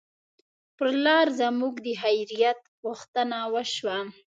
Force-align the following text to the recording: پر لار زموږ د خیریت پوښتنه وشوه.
پر 0.77 0.87
لار 1.05 1.27
زموږ 1.39 1.73
د 1.85 1.87
خیریت 2.01 2.59
پوښتنه 2.81 3.37
وشوه. 3.53 3.97